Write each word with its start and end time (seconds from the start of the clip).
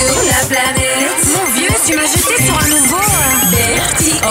la 0.00 0.46
planète. 0.46 1.26
Mon 1.36 1.52
vieux, 1.52 1.68
tu 1.86 1.96
m'as 1.96 2.06
jeté 2.06 2.42
sur 2.44 2.58
un 2.58 2.68
nouveau. 2.68 2.96
euh, 2.96 3.50
Vertigo. 3.50 4.28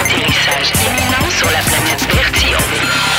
Atterrissage 0.00 0.72
imminent 0.86 1.30
sur 1.30 1.46
la 1.50 1.60
planète 1.60 2.02
Vertigo. 2.14 3.11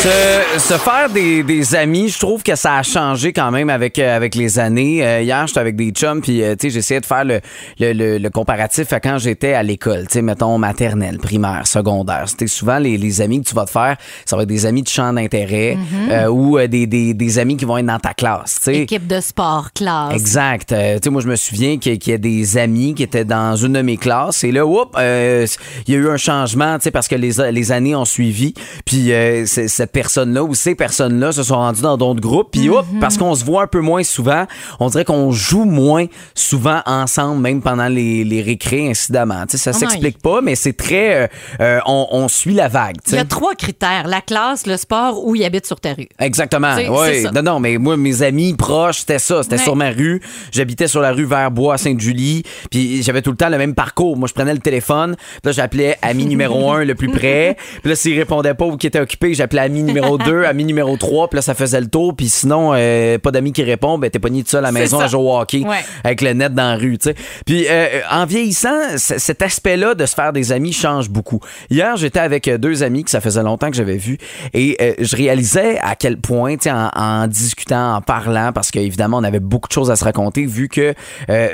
Se, 0.00 0.58
se 0.58 0.78
faire 0.78 1.10
des, 1.10 1.42
des 1.42 1.74
amis, 1.74 2.08
je 2.08 2.18
trouve 2.18 2.42
que 2.42 2.56
ça 2.56 2.76
a 2.76 2.82
changé 2.82 3.34
quand 3.34 3.50
même 3.50 3.68
avec, 3.68 3.98
euh, 3.98 4.16
avec 4.16 4.34
les 4.34 4.58
années. 4.58 5.04
Euh, 5.06 5.20
hier, 5.20 5.46
j'étais 5.46 5.60
avec 5.60 5.76
des 5.76 5.90
chums, 5.90 6.22
puis 6.22 6.42
euh, 6.42 6.54
tu 6.58 6.68
sais, 6.68 6.70
j'essayais 6.70 7.00
de 7.00 7.04
faire 7.06 7.22
le, 7.22 7.40
le, 7.78 7.92
le, 7.92 8.16
le 8.16 8.30
comparatif 8.30 8.94
à 8.94 9.00
quand 9.00 9.18
j'étais 9.18 9.52
à 9.52 9.62
l'école, 9.62 10.06
tu 10.06 10.14
sais, 10.14 10.22
mettons 10.22 10.56
maternelle, 10.56 11.18
primaire, 11.18 11.66
secondaire. 11.66 12.24
C'était 12.28 12.46
souvent 12.46 12.78
les, 12.78 12.96
les 12.96 13.20
amis 13.20 13.42
que 13.42 13.48
tu 13.50 13.54
vas 13.54 13.66
te 13.66 13.72
faire, 13.72 13.98
ça 14.24 14.36
va 14.36 14.44
être 14.44 14.48
des 14.48 14.64
amis 14.64 14.82
de 14.82 14.88
champ 14.88 15.12
d'intérêt 15.12 15.76
euh, 16.10 16.28
ou 16.28 16.56
euh, 16.56 16.66
des, 16.66 16.86
des, 16.86 17.12
des 17.12 17.38
amis 17.38 17.58
qui 17.58 17.66
vont 17.66 17.76
être 17.76 17.84
dans 17.84 17.98
ta 17.98 18.14
classe, 18.14 18.54
tu 18.56 18.62
sais. 18.72 18.76
Équipe 18.78 19.06
de 19.06 19.20
sport, 19.20 19.68
classe. 19.74 20.14
Exact. 20.14 20.72
Euh, 20.72 20.94
tu 20.94 21.00
sais, 21.04 21.10
moi, 21.10 21.20
je 21.20 21.28
me 21.28 21.36
souviens 21.36 21.76
qu'il 21.76 21.98
y 22.08 22.12
a 22.12 22.18
des 22.18 22.56
amis 22.56 22.94
qui 22.94 23.02
étaient 23.02 23.26
dans 23.26 23.54
une 23.54 23.74
de 23.74 23.82
mes 23.82 23.98
classes 23.98 24.44
et 24.44 24.50
là, 24.52 24.64
oups, 24.64 24.92
euh, 24.96 25.46
il 25.86 25.92
y 25.92 25.96
a 25.98 26.00
eu 26.00 26.08
un 26.08 26.16
changement, 26.16 26.78
tu 26.78 26.84
sais, 26.84 26.90
parce 26.90 27.06
que 27.06 27.16
les, 27.16 27.32
les 27.52 27.70
années 27.72 27.94
ont 27.94 28.06
suivi. 28.06 28.54
Puis 28.86 29.12
euh, 29.12 29.44
c'est- 29.44 29.89
cette 29.90 30.02
personne-là 30.04 30.44
ou 30.44 30.54
ces 30.54 30.74
personnes-là 30.76 31.32
se 31.32 31.42
sont 31.42 31.56
rendues 31.56 31.82
dans 31.82 31.96
d'autres 31.96 32.20
groupes. 32.20 32.50
Puis, 32.52 32.68
oups, 32.68 32.84
parce 33.00 33.16
qu'on 33.18 33.34
se 33.34 33.44
voit 33.44 33.62
un 33.64 33.66
peu 33.66 33.80
moins 33.80 34.04
souvent, 34.04 34.46
on 34.78 34.88
dirait 34.88 35.04
qu'on 35.04 35.32
joue 35.32 35.64
moins 35.64 36.06
souvent 36.34 36.80
ensemble, 36.86 37.40
même 37.42 37.60
pendant 37.60 37.88
les, 37.88 38.22
les 38.24 38.40
récrés, 38.42 38.88
incidemment. 38.88 39.44
Ça 39.48 39.72
non, 39.72 39.78
s'explique 39.78 40.18
pas, 40.22 40.40
mais 40.42 40.54
c'est 40.54 40.72
très... 40.74 41.22
euh, 41.24 41.26
euh, 41.60 41.80
on, 41.86 42.06
on 42.12 42.28
suit 42.28 42.54
la 42.54 42.68
vague, 42.68 42.96
Il 43.08 43.14
y 43.14 43.18
a 43.18 43.24
trois 43.24 43.54
critères 43.54 44.06
la 44.06 44.20
classe, 44.20 44.66
le 44.66 44.76
sport 44.76 45.26
ou 45.26 45.34
il 45.34 45.44
habite 45.44 45.66
sur 45.66 45.80
ta 45.80 45.92
rue. 45.94 46.08
Exactement. 46.18 46.74
Oui. 46.76 47.24
Non, 47.34 47.42
non, 47.42 47.60
mais 47.60 47.76
moi, 47.78 47.96
mes 47.96 48.22
amis 48.22 48.54
proches, 48.54 49.00
c'était 49.00 49.18
ça. 49.18 49.42
C'était 49.42 49.56
Ouais. 49.56 49.62
sur 49.62 49.74
ma 49.76 49.90
rue. 49.90 50.22
J'habitais 50.52 50.86
sur 50.88 51.00
la 51.00 51.12
rue 51.12 51.24
Verbois 51.24 51.76
Sainte-Julie. 51.78 52.44
Puis 52.70 53.02
j'avais 53.02 53.22
tout 53.22 53.30
le 53.30 53.36
temps 53.36 53.48
le 53.48 53.58
même 53.58 53.74
parcours. 53.74 54.16
Moi, 54.16 54.28
je 54.28 54.34
prenais 54.34 54.52
le 54.54 54.60
téléphone. 54.60 55.16
Puis 55.16 55.40
là, 55.46 55.52
j'appelais 55.52 55.96
ami 56.02 56.26
numéro 56.26 56.70
1 56.70 56.84
le 56.84 56.94
plus 56.94 57.08
près. 57.10 57.56
Puis 57.82 57.90
là, 57.90 57.96
s'il 57.96 58.16
répondait 58.18 58.54
pas 58.54 58.66
ou 58.66 58.76
qu'il 58.76 58.88
était 58.88 59.00
occupé, 59.00 59.34
j'appelais 59.34 59.62
ami 59.62 59.79
numéro 59.82 60.18
2, 60.18 60.44
ami 60.44 60.64
numéro 60.64 60.96
3. 60.98 61.28
Puis 61.28 61.36
là, 61.36 61.42
ça 61.42 61.54
faisait 61.54 61.80
le 61.80 61.88
tour. 61.88 62.14
Puis 62.16 62.28
sinon, 62.28 62.72
euh, 62.74 63.18
pas 63.18 63.30
d'amis 63.30 63.52
qui 63.52 63.62
répond, 63.62 63.98
ben 63.98 64.10
t'es 64.10 64.18
pogné 64.18 64.42
tout 64.42 64.50
seul 64.50 64.64
à 64.64 64.68
la 64.68 64.72
maison 64.72 64.98
ça. 64.98 65.04
à 65.04 65.08
jouer 65.08 65.20
au 65.22 65.36
hockey 65.38 65.62
Ouais. 65.66 65.78
avec 66.04 66.20
le 66.22 66.32
net 66.32 66.54
dans 66.54 66.70
la 66.72 66.76
rue, 66.76 66.98
tu 66.98 67.10
sais. 67.10 67.14
Puis 67.46 67.66
euh, 67.68 68.00
en 68.10 68.26
vieillissant, 68.26 68.96
cet 68.96 69.42
aspect-là 69.42 69.94
de 69.94 70.06
se 70.06 70.14
faire 70.14 70.32
des 70.32 70.52
amis 70.52 70.72
change 70.72 71.08
beaucoup. 71.10 71.40
Hier, 71.70 71.96
j'étais 71.96 72.20
avec 72.20 72.48
euh, 72.48 72.58
deux 72.58 72.82
amis 72.82 73.04
que 73.04 73.10
ça 73.10 73.20
faisait 73.20 73.42
longtemps 73.42 73.70
que 73.70 73.76
j'avais 73.76 73.96
vus 73.96 74.18
et 74.54 74.76
euh, 74.80 74.94
je 74.98 75.16
réalisais 75.16 75.78
à 75.80 75.96
quel 75.96 76.18
point, 76.18 76.56
tu 76.56 76.64
sais, 76.64 76.70
en, 76.70 76.90
en 76.94 77.26
discutant, 77.26 77.94
en 77.96 78.00
parlant, 78.00 78.52
parce 78.52 78.70
qu'évidemment, 78.70 79.18
on 79.18 79.24
avait 79.24 79.40
beaucoup 79.40 79.68
de 79.68 79.72
choses 79.72 79.90
à 79.90 79.96
se 79.96 80.04
raconter 80.04 80.46
vu 80.46 80.68
que, 80.68 80.94
euh, 81.28 81.48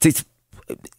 tu 0.00 0.10
sais, 0.10 0.22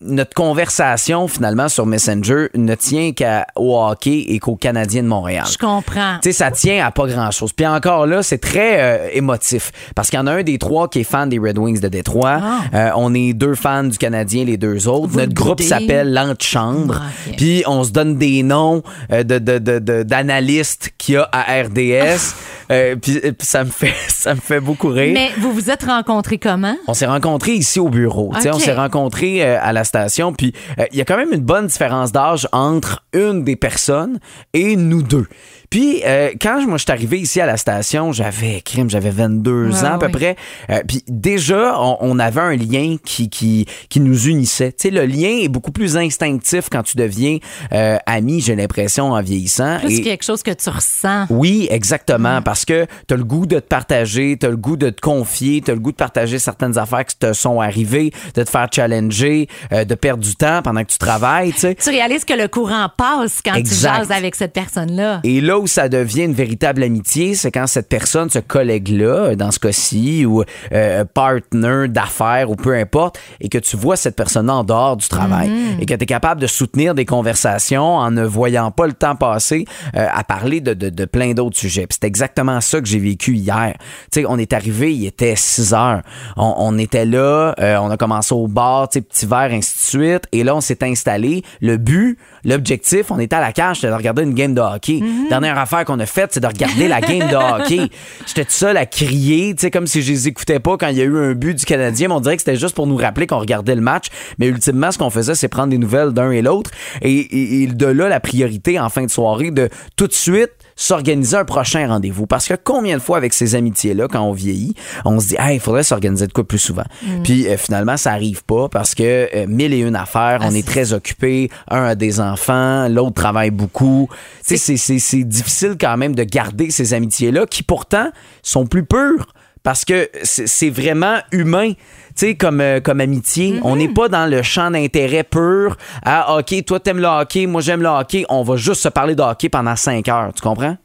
notre 0.02 0.34
conversation 0.34 1.28
finalement 1.28 1.70
sur 1.70 1.86
Messenger 1.86 2.48
ne 2.56 2.76
tient 2.76 3.12
qu'au 3.12 3.80
hockey 3.82 4.26
et 4.30 4.40
qu'au 4.40 4.56
Canadien 4.56 5.04
de 5.04 5.08
Montréal. 5.08 5.46
Je 5.52 5.58
comprends. 5.58 6.18
Tu 6.22 6.32
sais, 6.32 6.38
ça 6.38 6.52
tient 6.52 6.86
à 6.86 6.92
pas 6.92 7.08
grand-chose. 7.08 7.54
Puis 7.54 7.66
encore 7.68 8.06
là, 8.08 8.24
c'est 8.24 8.38
très 8.38 8.82
euh, 8.82 9.10
émotif. 9.14 9.72
Parce 9.96 10.10
qu'il 10.10 10.18
y 10.18 10.22
en 10.22 10.28
a 10.28 10.34
un 10.34 10.44
des 10.44 10.58
trois 10.58 10.88
qui 10.90 11.00
est 11.00 11.04
fan 11.04 11.30
des 11.30 11.40
Red 11.40 11.58
Wings 11.58 11.80
de 11.80 11.88
Détroit. 11.88 12.40
Ah. 12.42 12.60
Euh, 12.74 12.90
on 12.96 13.14
est 13.14 13.34
deux 13.34 13.56
fans 13.56 13.84
du 13.84 13.98
Canadien, 13.98 14.46
les 14.46 14.58
deux 14.58 14.88
autres. 14.88 15.08
Vous 15.08 15.20
Notre 15.20 15.34
groupe 15.34 15.62
s'appelle 15.62 16.14
l'Antichambre. 16.14 17.02
Ah, 17.02 17.08
ok. 17.30 17.36
Puis 17.38 17.64
on 17.68 17.84
se 17.84 17.92
donne 17.92 18.16
des 18.18 18.44
noms 18.44 18.84
euh, 19.12 19.24
de, 19.24 19.40
de, 19.40 19.58
de, 19.60 19.80
de- 19.80 20.04
d'analystes 20.04 20.92
qu'il 20.98 21.16
y 21.16 21.18
a 21.18 21.30
à 21.32 21.62
RDS. 21.64 22.34
Euh, 22.72 22.96
puis, 22.96 23.20
puis 23.20 23.34
ça 23.48 23.64
me 23.64 23.70
fait 23.70 23.94
ça 24.08 24.36
me 24.36 24.40
fait 24.40 24.60
beaucoup 24.60 24.90
rire. 24.90 25.12
Mais 25.14 25.30
vous 25.40 25.52
vous 25.54 25.70
êtes 25.70 25.84
rencontrés 25.84 26.38
comment? 26.38 26.76
On 26.88 26.94
s'est 26.94 27.06
rencontrés 27.08 27.54
ici 27.54 27.80
au 27.80 27.90
bureau. 27.90 28.32
On 28.34 28.60
s'est 28.60 28.74
rencontrés 28.74 29.44
euh, 29.44 29.58
à 29.62 29.74
la 29.74 29.84
station. 29.84 30.34
Puis 30.34 30.54
euh, 30.80 30.86
il 30.92 30.98
y 30.98 31.02
a 31.02 31.06
quand 31.06 31.18
même 31.18 31.34
une 31.34 31.42
bonne 31.42 31.68
différence 31.68 32.12
d'âge 32.12 32.48
entre 32.52 33.04
une 33.14 33.44
des 33.44 33.56
personnes 33.56 34.20
et 34.54 34.76
nous 34.76 35.02
deux. 35.04 35.26
Puis 35.70 36.02
euh, 36.04 36.32
quand 36.42 36.66
moi 36.66 36.78
je 36.78 36.84
suis 36.84 36.92
arrivé 36.92 37.20
ici 37.20 37.40
à 37.40 37.46
la 37.46 37.56
station, 37.58 38.12
j'avais 38.12 38.62
crime, 38.62 38.90
j'avais 38.90 39.12
22 39.12 39.70
Ouais, 39.70 39.84
ans 39.84 39.94
à 39.96 39.98
peu 40.00 40.08
oui. 40.08 40.12
près. 40.12 40.36
Euh, 40.72 40.82
puis 40.88 41.04
déjà, 41.08 41.80
on, 41.80 41.98
on 42.02 42.18
avait 42.20 42.42
un 42.42 42.56
lien 42.56 42.96
qui, 43.06 43.30
qui, 43.30 43.68
qui 43.88 44.00
nous 44.00 44.28
unissait. 44.28 44.72
Tu 44.72 44.88
sais, 44.88 44.90
le 44.90 45.06
lien 45.06 45.30
est 45.44 45.48
beaucoup 45.48 45.72
plus 45.72 45.96
instinctif 45.96 46.70
quand 46.72 46.82
tu 46.82 46.98
deviens 46.98 47.38
euh, 47.72 47.98
ami, 48.08 48.42
j'ai 48.42 48.56
l'impression, 48.56 49.12
en 49.12 49.22
vieillissant. 49.22 49.78
Plus 49.80 50.00
Et- 50.00 50.02
quelque 50.02 50.24
chose 50.26 50.42
que 50.42 50.52
tu 50.52 50.70
ressens. 50.70 51.28
oui, 51.30 51.68
exactement, 51.70 52.42
parce 52.42 52.59
que 52.66 52.86
tu 53.08 53.14
as 53.14 53.18
le 53.18 53.24
goût 53.24 53.46
de 53.46 53.60
te 53.60 53.68
partager, 53.68 54.38
tu 54.40 54.46
as 54.46 54.50
le 54.50 54.58
goût 54.58 54.78
de 54.78 54.90
te 54.90 55.02
confier, 55.02 55.62
tu 55.62 55.72
as 55.72 55.74
le 55.74 55.80
goût 55.80 55.92
de 55.92 55.98
partager 55.98 56.40
certaines 56.40 56.78
affaires 56.78 57.06
qui 57.06 57.18
te 57.18 57.34
sont 57.34 57.60
arrivées, 57.62 58.12
de 58.36 58.44
te 58.44 58.50
faire 58.50 58.68
challenger, 58.74 59.48
euh, 59.72 59.86
de 59.86 59.96
perdre 59.96 60.24
du 60.24 60.36
temps 60.36 60.62
pendant 60.64 60.84
que 60.84 60.92
tu 60.92 60.98
travailles, 60.98 61.54
tu 61.54 61.90
réalises 61.90 62.26
que 62.26 62.34
le 62.34 62.48
courant 62.48 62.88
passe 62.96 63.42
quand 63.44 63.54
Exact. 63.56 63.76
tu 63.76 63.98
jases 64.00 64.12
avec 64.12 64.36
cette 64.36 64.54
personne-là. 64.54 65.22
Et 65.24 65.42
là 65.42 65.60
où 65.60 65.68
ça 65.68 65.90
devient 65.90 66.24
une 66.24 66.34
véritable 66.34 66.84
amitié, 66.84 67.36
c'est 67.36 67.52
quand 67.52 67.68
cette 67.68 67.90
personne, 67.90 68.30
ce 68.30 68.40
collègue-là, 68.40 69.36
dans 69.36 69.52
ce 69.52 69.60
cas-ci, 69.60 70.26
ou 70.26 70.44
euh, 70.72 71.06
partner 71.06 71.88
d'affaires, 71.88 72.50
ou 72.50 72.56
peu 72.56 72.76
importe, 72.76 73.20
et 73.40 73.50
que 73.50 73.58
tu 73.58 73.76
vois 73.78 73.96
cette 73.96 74.16
personne 74.16 74.50
en 74.50 74.64
dehors 74.64 74.98
du 74.98 75.08
travail, 75.08 75.52
et 75.80 75.86
que 75.86 75.94
tu 75.94 76.04
es 76.04 76.06
capable 76.06 76.42
de 76.42 76.48
soutenir 76.48 76.96
des 76.96 77.06
conversations 77.06 77.96
en 77.98 78.12
ne 78.12 78.24
voyant 78.24 78.72
pas 78.72 78.88
le 78.88 78.94
temps 78.94 79.16
passer 79.16 79.66
euh, 79.96 80.08
à 80.12 80.24
parler 80.24 80.62
de, 80.62 80.74
de- 80.74 80.90
de 80.90 81.06
plein 81.06 81.34
d'autres 81.34 81.58
sujets. 81.58 81.86
C'est 81.90 82.04
exactement 82.04 82.49
ça 82.62 82.82
que 82.82 82.88
j'ai 82.88 83.00
vécu 83.00 83.34
hier. 83.36 83.76
Tu 84.12 84.22
sais, 84.22 84.26
on 84.28 84.38
est 84.38 84.54
arrivé, 84.54 84.94
il 84.94 85.06
était 85.06 85.36
6 85.36 85.74
heures. 85.74 86.02
On, 86.38 86.54
on 86.58 86.78
était 86.78 87.06
là, 87.06 87.54
euh, 87.60 87.78
on 87.82 87.90
a 87.92 87.98
commencé 87.98 88.34
au 88.34 88.48
bar, 88.48 88.90
tu 88.90 89.00
sais, 89.00 89.02
petit 89.02 89.26
verre, 89.26 89.50
ainsi 89.52 89.74
de 89.76 90.04
suite, 90.04 90.24
et 90.32 90.44
là, 90.44 90.56
on 90.56 90.62
s'est 90.62 90.84
installé. 90.84 91.44
Le 91.62 91.78
but, 91.78 92.18
l'objectif, 92.44 93.12
on 93.12 93.20
était 93.20 93.36
à 93.36 93.42
la 93.42 93.52
cage, 93.54 93.78
c'était 93.78 93.90
de 93.90 93.94
regarder 93.98 94.24
une 94.24 94.34
game 94.34 94.54
de 94.54 94.62
hockey. 94.62 95.02
Dernière 95.30 95.58
affaire 95.58 95.86
qu'on 95.86 96.00
a 96.00 96.06
faite, 96.06 96.32
c'est 96.34 96.40
de 96.40 96.48
regarder 96.48 96.88
la 96.88 97.02
game 97.02 97.28
de 97.30 97.36
hockey. 97.36 97.90
J'étais 98.28 98.46
tout 98.46 98.52
seul 98.52 98.78
à 98.78 98.86
crier, 98.86 99.54
tu 99.56 99.62
sais, 99.62 99.72
comme 99.72 99.88
si 99.88 100.02
je 100.02 100.12
les 100.12 100.28
écoutais 100.28 100.60
pas 100.60 100.78
quand 100.78 100.88
il 100.88 100.98
y 100.98 101.02
a 101.02 101.06
eu 101.06 101.18
un 101.18 101.34
but 101.34 101.54
du 101.58 101.66
Canadien. 101.66 102.08
Mais 102.08 102.14
on 102.16 102.20
dirait 102.22 102.36
que 102.36 102.42
c'était 102.42 102.58
juste 102.58 102.76
pour 102.76 102.88
nous 102.88 102.98
rappeler 102.98 103.28
qu'on 103.28 103.40
regardait 103.40 103.76
le 103.76 103.82
match. 103.82 104.08
Mais 104.38 104.48
ultimement, 104.48 104.92
ce 104.92 104.98
qu'on 104.98 105.10
faisait, 105.10 105.36
c'est 105.36 105.48
prendre 105.48 105.70
des 105.70 105.78
nouvelles 105.78 106.12
d'un 106.12 106.32
et 106.32 106.42
l'autre. 106.42 106.72
Et, 107.02 107.12
et- 107.12 107.64
et 107.64 107.68
de 107.68 107.86
là, 107.86 108.08
la 108.10 108.20
priorité 108.20 108.80
en 108.80 108.90
fin 108.90 109.04
de 109.04 109.10
soirée, 109.10 109.52
de 109.52 109.70
tout 109.96 110.08
de 110.08 110.14
suite 110.14 110.52
s'organiser 110.82 111.36
un 111.36 111.44
prochain 111.44 111.86
rendez-vous. 111.88 112.26
Parce 112.26 112.48
que 112.48 112.54
combien 112.64 112.96
de 112.96 113.02
fois 113.02 113.18
avec 113.18 113.34
ces 113.34 113.54
amitiés-là, 113.56 114.08
quand 114.08 114.22
on 114.22 114.32
vieillit, 114.32 114.76
on 115.04 115.20
se 115.20 115.28
dit, 115.28 115.36
hey, 115.38 115.56
il 115.58 115.60
faudrait 115.60 115.84
s'organiser 115.84 116.26
de 116.26 116.32
quoi 116.32 116.48
plus 116.48 116.58
souvent? 116.58 116.86
Puis 117.24 117.48
euh, 117.48 117.58
finalement, 117.58 117.98
ça 117.98 118.14
arrive 118.14 118.44
pas 118.46 118.70
parce 118.70 118.96
que 118.96 119.28
euh, 119.36 119.46
mille 119.46 119.74
et 119.74 119.80
une 119.80 119.98
affaires, 119.98 120.40
on 120.44 120.56
est 120.56 120.66
très 120.66 120.94
occupé. 120.94 121.50
Un 121.70 121.84
a 121.84 121.96
des 121.96 122.22
enfants, 122.22 122.88
l'autre 122.88 123.16
travaille 123.16 123.52
beaucoup. 123.52 124.08
Tu 124.48 124.56
sais, 124.56 124.58
c'est- 124.58 124.78
c'est 124.78 125.00
c'est 125.00 125.24
difficile 125.26 125.76
quand 125.80 125.98
même 125.98 126.16
de 126.16 126.24
garder 126.24 126.72
ces 126.72 126.94
amitiés-là 126.94 127.46
qui 127.46 127.62
pourtant 127.64 128.10
sont 128.42 128.66
plus 128.66 128.86
pures 128.86 129.28
parce 129.70 129.86
que 129.86 130.10
c'est 130.24 130.72
vraiment 130.72 131.20
humain. 131.32 131.74
Tu 131.74 131.78
sais, 132.16 132.36
comme, 132.36 132.60
euh, 132.60 132.80
comme 132.80 133.02
amitié, 133.02 133.60
on 133.62 133.76
n'est 133.76 133.88
pas 133.88 134.10
dans 134.10 134.26
le 134.26 134.42
champ 134.42 134.72
d'intérêt 134.72 135.24
pur. 135.24 135.78
Ah, 136.04 136.38
OK, 136.40 136.66
toi, 136.66 136.80
t'aimes 136.80 136.98
le 136.98 137.06
hockey, 137.06 137.46
moi, 137.46 137.62
j'aime 137.62 137.84
le 137.84 137.88
hockey. 137.88 138.26
On 138.30 138.42
va 138.42 138.56
juste 138.56 138.82
se 138.82 138.90
parler 138.90 139.14
de 139.14 139.22
hockey 139.22 139.48
pendant 139.48 139.76
cinq 139.76 140.08
heures. 140.08 140.32
Tu 140.34 140.42
comprends? 140.42 140.76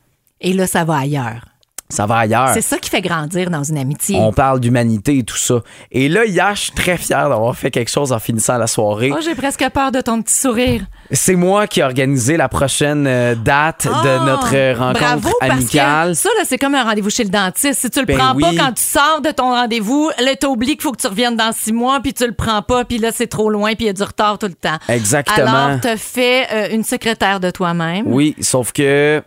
Et 0.42 0.52
là, 0.52 0.66
ça 0.66 0.84
va 0.84 0.98
ailleurs. 0.98 1.46
Ça 1.88 2.04
va 2.04 2.18
ailleurs. 2.18 2.50
C'est 2.52 2.60
ça 2.60 2.76
qui 2.76 2.90
fait 2.90 3.00
grandir 3.00 3.48
dans 3.48 3.64
une 3.64 3.78
amitié. 3.78 4.18
On 4.18 4.34
parle 4.34 4.60
d'humanité 4.60 5.16
et 5.16 5.22
tout 5.24 5.38
ça. 5.38 5.62
Et 5.90 6.10
là, 6.10 6.26
hier, 6.26 6.54
je 6.54 6.64
suis 6.64 6.72
très 6.72 6.98
fier 6.98 7.30
d'avoir 7.30 7.56
fait 7.56 7.70
quelque 7.70 7.90
chose 7.90 8.12
en 8.12 8.18
finissant 8.18 8.58
la 8.58 8.66
soirée. 8.66 9.12
Oh, 9.14 9.20
j'ai 9.24 9.34
presque 9.34 9.66
peur 9.70 9.92
de 9.92 10.02
ton 10.02 10.20
petit 10.20 10.34
sourire. 10.34 10.84
C'est 11.10 11.34
moi 11.36 11.66
qui 11.66 11.80
ai 11.80 11.82
organisé 11.84 12.36
la 12.36 12.48
prochaine 12.48 13.06
euh, 13.06 13.34
date 13.34 13.84
de 13.86 13.90
Ah, 13.92 14.24
notre 14.24 14.54
euh, 14.54 14.74
rencontre 14.76 15.00
Bravo, 15.00 15.28
parce 15.38 15.52
amicale. 15.52 16.08
que 16.10 16.14
ça, 16.14 16.28
là, 16.38 16.44
c'est 16.46 16.58
comme 16.58 16.74
un 16.74 16.82
rendez-vous 16.84 17.10
chez 17.10 17.24
le 17.24 17.30
dentiste. 17.30 17.80
Si 17.80 17.90
tu 17.90 18.00
le 18.00 18.06
Ben 18.06 18.16
prends 18.16 18.34
pas 18.34 18.50
quand 18.56 18.72
tu 18.72 18.82
sors 18.82 19.20
de 19.22 19.30
ton 19.30 19.50
rendez-vous, 19.50 20.10
là, 20.18 20.34
t'oublies 20.34 20.72
qu'il 20.72 20.82
faut 20.82 20.92
que 20.92 21.00
tu 21.00 21.06
reviennes 21.06 21.36
dans 21.36 21.52
six 21.52 21.72
mois, 21.72 22.00
puis 22.00 22.14
tu 22.14 22.26
le 22.26 22.32
prends 22.32 22.62
pas, 22.62 22.84
puis 22.84 22.98
là, 22.98 23.10
c'est 23.12 23.26
trop 23.26 23.50
loin, 23.50 23.74
puis 23.74 23.84
il 23.84 23.86
y 23.88 23.90
a 23.90 23.92
du 23.92 24.02
retard 24.02 24.38
tout 24.38 24.46
le 24.46 24.54
temps. 24.54 24.78
Exactement. 24.88 25.46
Alors, 25.66 25.80
t'as 25.80 25.96
fait 25.98 26.46
euh, 26.52 26.68
une 26.74 26.84
secrétaire 26.84 27.38
de 27.38 27.50
toi-même. 27.50 28.04
Oui, 28.06 28.34
sauf 28.40 28.72
que 28.72 29.22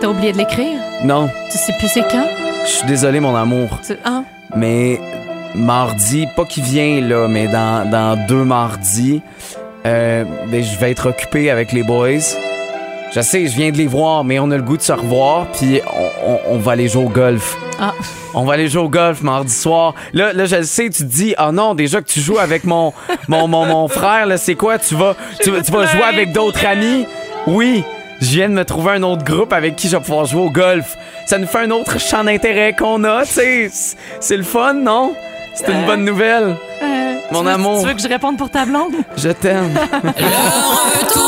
T'as 0.00 0.06
oublié 0.06 0.32
de 0.32 0.38
l'écrire? 0.38 0.78
non, 1.04 1.28
Tu 1.50 1.58
sais 1.58 1.72
plus 1.78 1.88
c'est 1.88 2.02
quand? 2.08 2.26
je 2.64 2.70
suis 2.70 2.86
désolé 2.86 3.18
mon 3.18 3.34
amour, 3.34 3.70
Tu- 3.84 3.96
Ah. 4.04 4.22
mais 4.54 5.00
mardi, 5.54 6.26
pas 6.36 6.44
qui 6.44 6.60
vient 6.60 7.00
là, 7.00 7.26
mais 7.28 7.48
dans, 7.48 7.88
dans 7.90 8.26
deux 8.28 8.44
mardis, 8.44 9.22
euh, 9.86 10.24
ben, 10.50 10.62
je 10.62 10.78
vais 10.78 10.90
être 10.90 11.08
occupé 11.08 11.50
avec 11.50 11.72
les 11.72 11.82
boys. 11.82 12.18
Je 13.14 13.20
sais, 13.22 13.46
je 13.46 13.56
viens 13.56 13.70
de 13.70 13.78
les 13.78 13.86
voir, 13.86 14.22
mais 14.22 14.38
on 14.38 14.50
a 14.50 14.56
le 14.56 14.62
goût 14.62 14.76
de 14.76 14.82
se 14.82 14.92
revoir, 14.92 15.46
puis 15.52 15.80
on, 16.26 16.30
on- 16.32 16.40
on 16.54 16.58
va 16.58 16.72
aller 16.72 16.88
jouer 16.88 17.04
au 17.04 17.08
golf. 17.08 17.56
Ah. 17.80 17.94
On 18.34 18.44
va 18.44 18.52
aller 18.54 18.68
jouer 18.68 18.82
au 18.82 18.88
golf 18.90 19.22
mardi 19.22 19.52
soir. 19.52 19.94
Là, 20.12 20.32
là 20.34 20.44
je 20.44 20.56
le 20.56 20.62
sais, 20.64 20.90
tu 20.90 20.98
te 21.04 21.08
dis, 21.08 21.34
oh 21.38 21.50
non, 21.50 21.74
déjà 21.74 22.02
que 22.02 22.06
tu 22.06 22.20
joues 22.20 22.38
avec 22.38 22.64
mon, 22.64 22.92
mon, 23.28 23.48
mon, 23.48 23.64
mon 23.64 23.88
frère, 23.88 24.26
là, 24.26 24.36
c'est 24.36 24.56
quoi? 24.56 24.78
Tu 24.78 24.94
vas, 24.94 25.16
tu, 25.40 25.50
tu 25.50 25.72
vas 25.72 25.86
jouer 25.86 26.02
avec 26.02 26.32
d'autres 26.32 26.66
amis? 26.66 27.06
Oui, 27.46 27.82
je 28.20 28.26
viens 28.26 28.50
de 28.50 28.54
me 28.54 28.64
trouver 28.66 28.92
un 28.92 29.02
autre 29.04 29.24
groupe 29.24 29.54
avec 29.54 29.74
qui 29.76 29.88
je 29.88 29.96
vais 29.96 30.02
pouvoir 30.02 30.26
jouer 30.26 30.42
au 30.42 30.50
golf. 30.50 30.96
Ça 31.26 31.38
nous 31.38 31.46
fait 31.46 31.60
un 31.60 31.70
autre 31.70 31.98
champ 31.98 32.24
d'intérêt 32.24 32.74
qu'on 32.78 33.04
a, 33.04 33.22
tu 33.24 33.32
sais. 33.32 33.68
C'est- 33.72 33.96
C'est 34.20 34.36
le 34.36 34.42
fun, 34.42 34.74
non? 34.74 35.14
C'est 35.54 35.72
une 35.72 35.86
bonne 35.86 36.04
nouvelle. 36.04 36.56
Mon 37.30 37.40
tu 37.40 37.44
veux- 37.46 37.50
amour. 37.52 37.80
Tu 37.82 37.88
veux 37.88 37.94
que 37.94 38.00
je 38.02 38.08
réponde 38.08 38.36
pour 38.38 38.50
ta 38.50 38.64
blonde? 38.64 38.94
Je 39.16 39.28
t'aime. 39.30 39.72
Le 40.02 41.00
retour 41.00 41.27